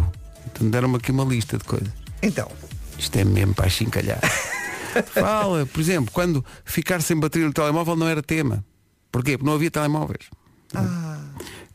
[0.47, 1.88] Então deram-me aqui uma lista de coisas.
[2.23, 2.51] Então.
[2.99, 4.21] Isto é mesmo para chincalhar.
[5.12, 8.64] Fala, por exemplo, quando ficar sem bateria no telemóvel não era tema.
[9.12, 9.37] Porquê?
[9.37, 10.27] Porque não havia telemóveis.
[10.75, 11.18] Ah.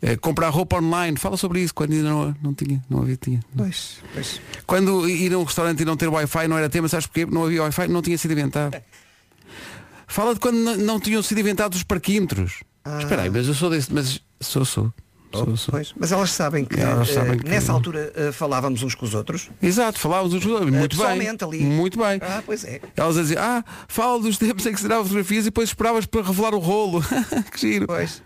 [0.05, 3.39] Eh, comprar roupa online, fala sobre isso, quando ainda não, não tinha, não havia tinha.
[3.55, 4.41] Pois, pois.
[4.67, 7.21] Quando ir a um restaurante e não ter Wi-Fi não era tema, sabes porquê?
[7.25, 8.75] Porque Não havia Wi-Fi, não tinha sido inventado.
[10.05, 12.63] Fala de quando não tinham sido inventados os parquímetros.
[12.83, 12.99] Ah.
[12.99, 14.93] Espera aí, mas eu sou desse, mas sou, sou.
[15.33, 15.71] sou, sou.
[15.71, 19.05] Pois, mas elas sabem que, Elas eh, sabem que- nessa altura eh, falávamos uns com
[19.05, 19.49] os outros.
[19.61, 21.29] Exato, falávamos os muito bem.
[21.29, 21.63] ali.
[21.63, 22.19] Muito bem.
[22.21, 22.81] Ah, pois é.
[22.97, 26.21] Elas diziam, ah, fala dos tempos em que se tiravam fotografias e depois esperavas para
[26.21, 27.01] revelar o rolo.
[27.53, 27.87] que giro.
[27.87, 28.21] Pois.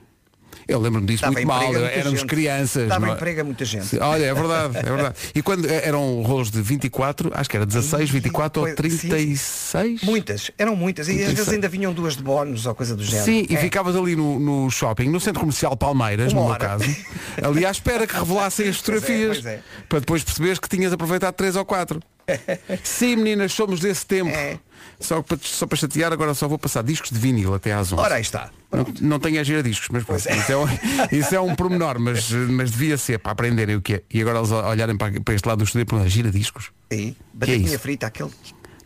[0.68, 2.30] Eu lembro-me disso muito mal, emprego éramos gente.
[2.30, 2.88] crianças.
[2.88, 3.16] Dava não é?
[3.16, 3.98] emprego a muita gente.
[4.00, 5.16] Olha, é verdade, é verdade.
[5.36, 9.08] E quando eh, eram rolos de 24, acho que era 16, 24 ou Pois, sim,
[9.10, 10.02] 36?
[10.04, 11.08] Muitas, eram muitas.
[11.08, 13.26] E às vezes ainda vinham duas de bónus ou coisa do género.
[13.26, 13.58] Sim, e É.
[13.60, 16.66] ficavas ali no, no shopping, no centro comercial Palmeiras, Uma no meu hora.
[16.68, 16.96] caso,
[17.44, 19.38] ali à espera que revelassem as Pois é, fotografias.
[19.42, 19.60] pois é.
[19.90, 22.02] Para depois perceberes que tinhas aproveitado três ou quatro.
[22.84, 24.32] Sim, meninas, somos desse tempo.
[25.00, 28.02] Só, para, só para chatear, agora só vou passar discos de vinil até às 11.
[28.02, 28.50] Ora, aí está.
[28.72, 30.66] Não, não tenho a gira discos, mas pronto, isso, é um,
[31.12, 34.04] isso é um pormenor, mas, mas devia ser para aprenderem o que é.
[34.12, 36.72] E agora eles olharem para, para este lado do estúdio e perguntam, gira discos?
[36.92, 37.16] Sim.
[37.42, 38.32] Que é Batatinha frita, aquele.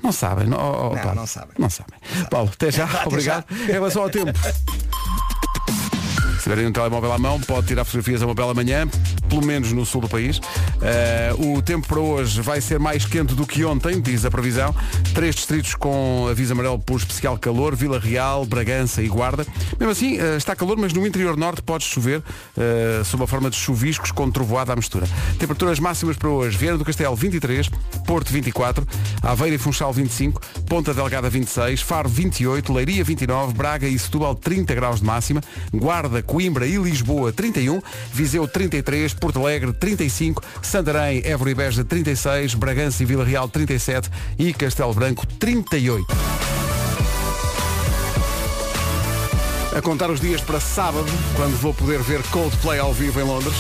[0.04, 1.54] Não sabem, não, oh, oh, Não, não sabem.
[1.58, 2.00] Não sabem.
[2.30, 3.46] Paulo, até já, Até obrigado.
[3.50, 3.64] já.
[3.64, 4.32] Em relação ao tempo.
[6.42, 8.88] Se tiverem um telemóvel à mão, pode tirar fotografias a uma bela manhã,
[9.30, 10.42] pelo menos no sul do país.
[10.82, 14.74] Eh, o tempo para hoje vai ser mais quente do que ontem, diz a previsão.
[15.14, 19.46] Três distritos com aviso amarelo por especial calor, Vila Real, Bragança e Guarda.
[19.80, 22.24] Mesmo assim, eh, está calor, mas no interior norte pode chover,
[22.58, 25.08] eh, sob a forma de chuviscos com trovoada à mistura.
[25.38, 27.70] Temperaturas máximas para hoje, Viana do Castelo 23,
[28.08, 28.84] Porto 24,
[29.22, 34.74] Aveira e Funchal 25, Ponta Delgada 26, Faro 28, Leiria 29, Braga e Setúbal 30
[34.74, 35.40] graus de máxima,
[35.72, 37.82] Guarda, Coimbra e Lisboa 31,
[38.14, 44.10] Viseu 33, Porto Alegre 35, Santarém, Évora e Beja 36, Bragança e Vila Real 37
[44.40, 46.08] e Castelo Branco 38.
[49.76, 53.58] A contar os dias para sábado, quando vou poder ver Coldplay ao vivo em Londres.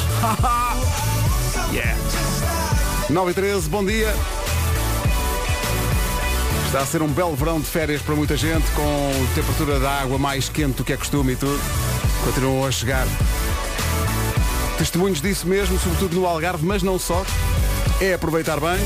[1.75, 1.97] yeah.
[3.09, 4.15] 9 e 13, bom dia.
[6.67, 10.17] Está a ser um belo verão de férias para muita gente, com temperatura da água
[10.17, 11.90] mais quente do que é costume e tudo.
[12.23, 13.07] Continuam a chegar.
[14.77, 17.25] Testemunhos disso mesmo, sobretudo no Algarve, mas não só.
[17.99, 18.79] É aproveitar bem.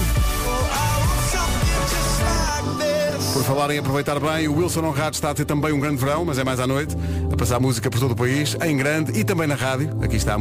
[3.34, 6.24] Por falar em aproveitar bem, o Wilson Honrado está a ter também um grande verão,
[6.24, 6.95] mas é mais à noite,
[7.32, 9.89] a passar música por todo o país, em grande e também na rádio.
[10.02, 10.38] Aqui está.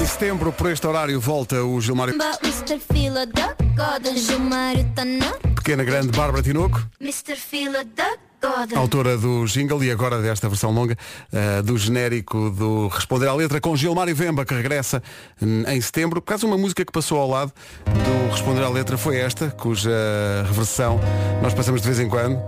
[0.00, 2.18] Em setembro, por este horário, volta o Gilmário
[4.94, 6.84] tá na Pequena Grande Bárbara Tinoco.
[7.00, 7.36] Mr.
[8.40, 8.78] da Goda.
[8.78, 10.96] Autora do jingle e agora desta versão longa
[11.32, 15.02] eh, do genérico do Responder à Letra com Gilmário Vemba, que regressa
[15.40, 16.20] hum, em setembro.
[16.20, 17.52] Por causa uma música que passou ao lado
[17.84, 19.90] do Responder à Letra foi esta, cuja
[20.46, 21.00] reversão
[21.42, 22.38] nós passamos de vez em quando.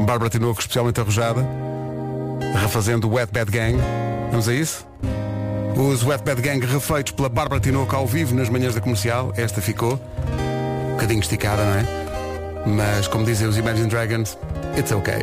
[0.00, 1.46] Bárbara Tinoco especialmente arrojada,
[2.60, 3.78] refazendo o Wet Bad Gang.
[4.30, 4.86] Vamos a isso?
[5.76, 9.32] Os Wet Bad Gang refeitos pela Bárbara Tinoco ao vivo nas manhãs da comercial.
[9.36, 10.00] Esta ficou
[10.88, 12.03] um bocadinho esticada, não é?
[12.66, 14.38] Mas como dizem os Imagine Dragons,
[14.76, 15.20] it's okay.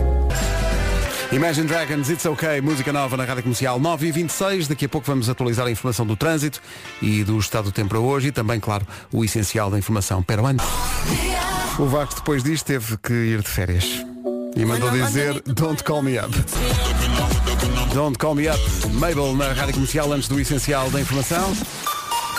[1.31, 5.07] Imagine Dragons, It's Okay, música nova na Rádio Comercial 9 e 26 Daqui a pouco
[5.07, 6.61] vamos atualizar a informação do trânsito
[7.01, 10.21] e do estado do tempo para hoje e também, claro, o essencial da informação.
[10.21, 10.65] Pero antes,
[11.79, 13.85] o Vasco depois disto teve que ir de férias
[14.57, 16.35] e mandou dizer Don't call me up.
[17.93, 18.59] Don't call me up.
[18.93, 21.53] Mabel na Rádio Comercial antes do essencial da informação.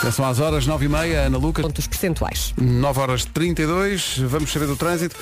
[0.03, 1.65] Atenção às horas, 9h30, Ana Lucas.
[1.65, 2.53] Pontos percentuais.
[2.61, 5.15] 9 horas 32, vamos saber do trânsito.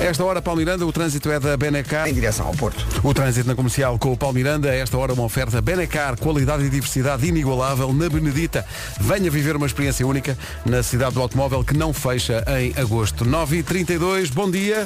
[0.00, 2.08] Esta hora, Paulo Miranda, o trânsito é da Benecar.
[2.08, 2.84] Em direção ao Porto.
[3.04, 6.64] O trânsito na comercial com o Paulo Miranda, a esta hora uma oferta Benecar, qualidade
[6.64, 8.66] e diversidade inigualável na Benedita.
[8.98, 13.24] Venha viver uma experiência única na cidade do automóvel que não fecha em agosto.
[13.24, 14.82] 9h32, bom dia.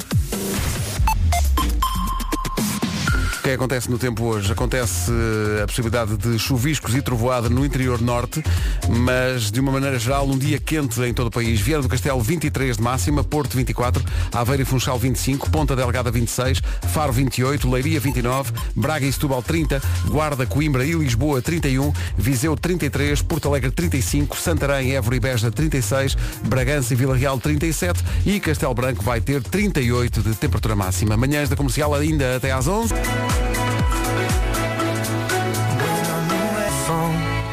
[3.49, 4.51] É que acontece no tempo hoje?
[4.51, 8.43] Acontece eh, a possibilidade de chuviscos e trovoada no interior norte,
[8.87, 11.59] mas de uma maneira geral um dia quente em todo o país.
[11.59, 16.61] Vieira do Castelo 23 de máxima, Porto 24, Aveiro e Funchal 25, Ponta Delgada 26,
[16.93, 23.23] Faro 28, Leiria 29, Braga e Setúbal 30, Guarda, Coimbra e Lisboa 31, Viseu 33,
[23.23, 28.75] Porto Alegre 35, Santarém, Évora e Beja 36, Bragança e Vila Real 37 e Castelo
[28.75, 31.17] Branco vai ter 38 de temperatura máxima.
[31.17, 32.93] Manhãs da comercial ainda até às 11.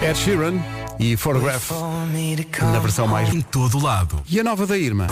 [0.07, 0.62] Ed Sheeran
[1.01, 1.73] e Photograph
[2.62, 4.23] na versão mais em todo lado.
[4.29, 5.09] E a nova da Irma.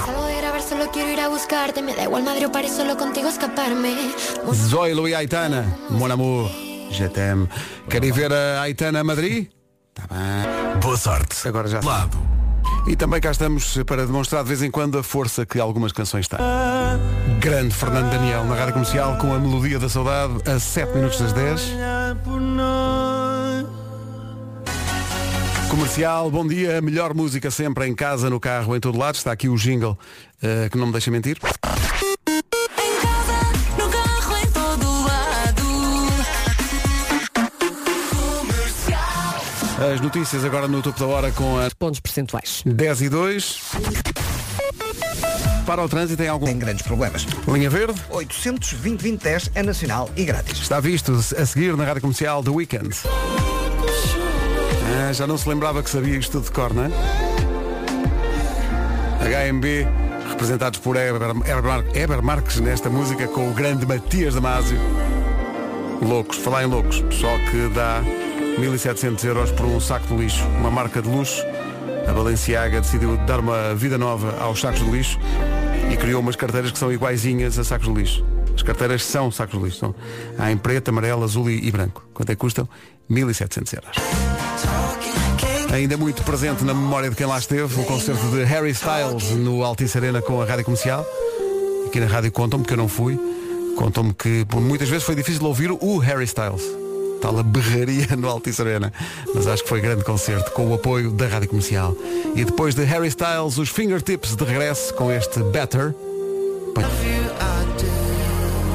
[4.55, 6.49] Zoilo e Aitana, Mon Amour,
[6.93, 7.49] je t'aime.
[7.91, 9.49] Querem ver a Aitana a Madrid?
[9.93, 10.81] Tá bem.
[10.81, 11.49] Boa sorte.
[11.49, 12.17] Agora já Lado.
[12.87, 16.29] E também cá estamos para demonstrar de vez em quando a força que algumas canções
[16.29, 16.39] têm.
[17.41, 21.33] Grande Fernando Daniel na Rádio Comercial com a melodia da saudade a 7 minutos das
[21.33, 21.63] 10.
[25.75, 29.17] Comercial, bom dia, melhor música sempre em casa, no carro, em todo lado.
[29.17, 29.99] Está aqui o jingle
[30.41, 31.37] eh, que não me deixa mentir.
[33.77, 35.65] No carro em todo lado.
[39.93, 42.63] As notícias agora no topo da hora com a Pontos percentuais.
[42.65, 43.61] 10 e 2.
[45.67, 47.27] Para o trânsito tem algum Tem grandes problemas.
[47.49, 48.01] linha verde?
[48.11, 50.61] 820 é nacional e grátis.
[50.61, 52.97] Está visto a seguir na rádio comercial The Weekend.
[55.07, 56.89] Ah, já não se lembrava que sabia isto de cor, não é?
[59.51, 59.87] HMB,
[60.31, 64.79] representados por Eber, Eber, Eber Marques nesta música com o grande Matias Damasio.
[66.01, 68.03] Loucos, falar em loucos, só que dá
[68.59, 71.43] 1700 euros por um saco de lixo, uma marca de luxo
[72.09, 75.19] A Balenciaga decidiu dar uma vida nova aos sacos de lixo
[75.93, 78.25] e criou umas carteiras que são iguaizinhas a sacos de lixo.
[78.55, 79.81] As carteiras são sacos de lixo.
[79.81, 79.95] São,
[80.39, 82.03] há em preto, amarelo, azul e branco.
[82.15, 82.67] Quanto é que custam?
[83.11, 84.34] 1.700 euros.
[85.75, 89.65] Ainda muito presente na memória de quem lá esteve, o concerto de Harry Styles no
[89.65, 91.05] Altice Arena com a Rádio Comercial.
[91.85, 93.19] Aqui na rádio contam-me que eu não fui.
[93.77, 96.63] Contam-me que por muitas vezes foi difícil ouvir o Harry Styles.
[97.21, 98.93] Tal a berraria no Altice Arena.
[99.35, 101.97] Mas acho que foi grande concerto com o apoio da Rádio Comercial.
[102.37, 105.93] E depois de Harry Styles, os Fingertips de regresso com este Better.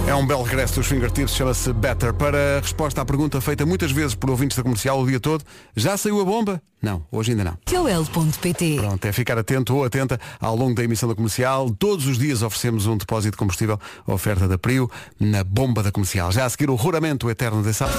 [0.09, 2.11] É um belo regresso dos Fingertips, chama-se Better.
[2.15, 5.45] Para a resposta à pergunta feita muitas vezes por ouvintes da comercial o dia todo,
[5.75, 6.59] já saiu a bomba?
[6.81, 7.57] Não, hoje ainda não.
[7.69, 11.69] Joel.pt Pronto, é ficar atento ou atenta ao longo da emissão da comercial.
[11.69, 16.31] Todos os dias oferecemos um depósito de combustível, oferta da Prio, na bomba da comercial.
[16.31, 17.91] Já a seguir o Ruramento Eterno de Sal.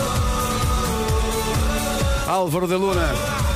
[2.26, 3.49] Álvaro de Luna.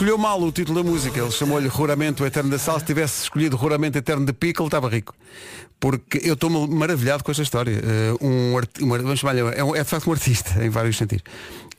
[0.00, 1.20] Escolheu mal o título da música.
[1.20, 2.80] Ele chamou-lhe Ruramento Eterno da Sal.
[2.80, 5.14] Se tivesse escolhido Ruramento Eterno de Pickle, estava rico.
[5.78, 7.78] Porque eu estou maravilhado com esta história.
[8.18, 11.22] Uh, um, um vamos chamar-lhe- é, um- é de facto um artista, em vários sentidos.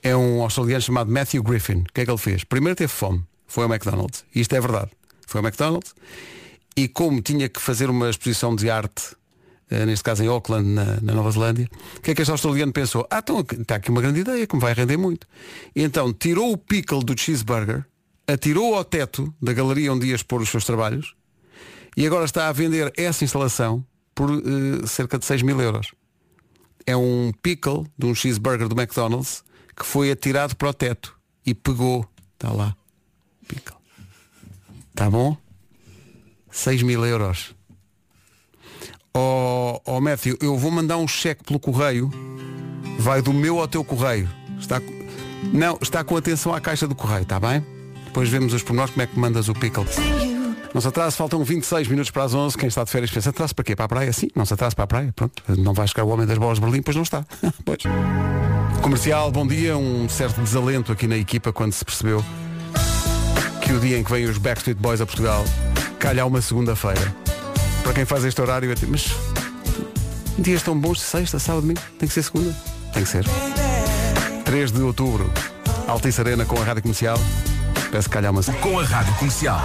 [0.03, 1.77] É um australiano chamado Matthew Griffin.
[1.77, 2.43] O que é que ele fez?
[2.43, 3.23] Primeiro teve fome.
[3.47, 4.23] Foi ao McDonald's.
[4.35, 4.91] E isto é verdade.
[5.25, 5.95] Foi ao McDonald's.
[6.77, 9.15] E como tinha que fazer uma exposição de arte,
[9.71, 12.71] eh, neste caso em Auckland, na, na Nova Zelândia, o que é que este australiano
[12.71, 13.07] pensou?
[13.09, 15.25] Ah, então está aqui uma grande ideia que me vai render muito.
[15.75, 17.83] E então tirou o pickle do cheeseburger,
[18.31, 21.15] atirou ao teto da galeria onde ia expor os seus trabalhos
[21.95, 25.93] e agora está a vender essa instalação por eh, cerca de 6 mil euros.
[26.85, 29.43] É um pickle de um cheeseburger do McDonald's
[29.75, 32.07] que foi atirado para o teto e pegou.
[32.33, 32.75] Está lá.
[33.47, 33.77] Pickle.
[34.89, 35.37] Está bom?
[36.49, 37.55] 6 mil euros.
[39.13, 42.09] Ó oh, Matthew, eu vou mandar um cheque pelo correio.
[42.97, 44.29] Vai do meu ao teu correio.
[44.57, 44.81] Está,
[45.53, 47.80] não, está com atenção à caixa do correio, está bem?
[48.11, 49.85] Depois vemos os pormenores como é que mandas o pickle.
[50.73, 52.57] Não se atrase, faltam 26 minutos para as 11.
[52.57, 53.73] Quem está de férias pensa, atrase para quê?
[53.73, 54.11] Para a praia?
[54.11, 55.13] Sim, não se atrase para a praia.
[55.15, 57.25] Pronto, não vai chegar o homem das bolas de Berlim, pois não está.
[57.63, 57.83] pois.
[58.81, 59.77] Comercial, bom dia.
[59.77, 62.21] Um certo desalento aqui na equipa quando se percebeu
[63.61, 65.45] que o dia em que vêm os Backstreet Boys a Portugal
[65.97, 67.15] calha uma segunda-feira.
[67.81, 69.09] Para quem faz este horário, é tipo, mas
[70.37, 72.53] dias tão bons, sexta, sábado, domingo, tem que ser segunda.
[72.93, 73.23] Tem que ser.
[74.43, 75.31] 3 de outubro,
[75.87, 77.17] Altice Arena com a Rádio Comercial.
[77.91, 79.59] Peço que calha a uma Com a Rádio Comercial.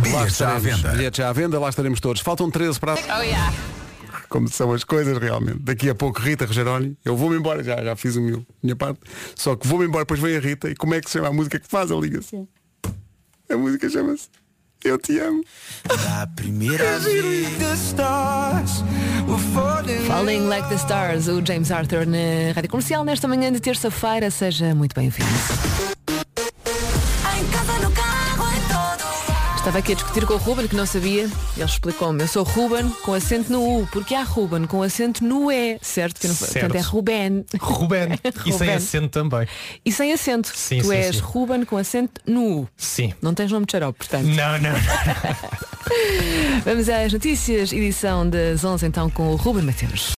[0.00, 0.88] Bilhetes já à venda.
[0.90, 2.22] Bilhetes já à venda, lá estaremos todos.
[2.22, 2.94] Faltam 13 para.
[2.94, 3.52] Oh yeah.
[4.28, 5.58] Como são as coisas realmente.
[5.58, 9.00] Daqui a pouco Rita Rogeroni, eu vou-me embora, já, já fiz a meu, minha parte.
[9.34, 11.32] Só que vou-me embora, depois vem a Rita e como é que se chama a
[11.32, 12.46] música que faz a ligação?
[13.50, 14.28] A música chama-se
[14.84, 15.42] Eu Te Amo.
[16.20, 17.94] A primeira vez
[20.06, 24.30] Falling Like the Stars, o James Arthur na Rádio Comercial nesta manhã de terça-feira.
[24.30, 25.99] Seja muito bem-vindo.
[29.60, 31.24] Estava aqui a discutir com o Ruben, que não sabia.
[31.54, 32.22] Ele explicou-me.
[32.22, 36.18] Eu sou Ruben com acento no U, porque há Ruben com acento no E, certo?
[36.18, 36.52] Que não, Certo.
[36.60, 37.44] Portanto é Ruben.
[37.60, 38.08] Ruben.
[38.46, 39.46] E sem acento também.
[39.84, 40.50] E sem acento.
[40.54, 41.22] Sim, tu sim, és sim.
[41.22, 42.68] Ruben com acento no U.
[42.74, 43.12] Sim.
[43.20, 44.24] Não tens nome de xarope, portanto.
[44.24, 44.72] Não, não.
[46.64, 50.08] Vamos às notícias, edição das 11 então com o Ruben Mateus.